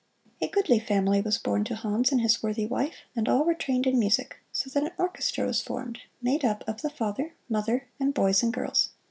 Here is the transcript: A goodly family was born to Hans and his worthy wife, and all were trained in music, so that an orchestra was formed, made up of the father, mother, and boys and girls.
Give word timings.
A 0.41 0.47
goodly 0.47 0.79
family 0.79 1.21
was 1.21 1.37
born 1.37 1.63
to 1.65 1.75
Hans 1.75 2.11
and 2.11 2.21
his 2.21 2.41
worthy 2.41 2.65
wife, 2.65 3.03
and 3.15 3.29
all 3.29 3.43
were 3.45 3.53
trained 3.53 3.85
in 3.85 3.99
music, 3.99 4.37
so 4.51 4.67
that 4.71 4.81
an 4.81 4.89
orchestra 4.97 5.45
was 5.45 5.61
formed, 5.61 5.99
made 6.23 6.43
up 6.43 6.63
of 6.67 6.81
the 6.81 6.89
father, 6.89 7.35
mother, 7.47 7.85
and 7.99 8.11
boys 8.11 8.41
and 8.41 8.51
girls. 8.51 8.89